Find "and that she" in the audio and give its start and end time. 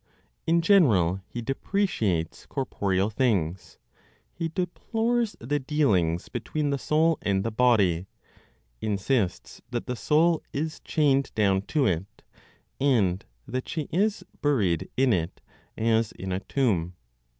12.79-13.81